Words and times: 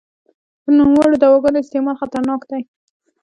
د 0.63 0.65
نوموړو 0.77 1.19
دواګانو 1.23 1.61
استعمال 1.63 1.95
خطرناک 2.01 2.41
دی. 2.51 2.61